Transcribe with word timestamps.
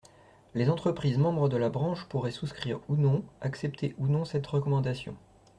Les 0.55 0.71
entreprises 0.71 1.19
membres 1.19 1.47
de 1.47 1.57
la 1.57 1.69
branche 1.69 2.05
pourraient 2.09 2.31
souscrire 2.31 2.79
ou 2.89 2.95
non, 2.95 3.23
accepter 3.39 3.93
ou 3.99 4.07
non 4.07 4.25
cette 4.25 4.47
recommandation. 4.47 5.15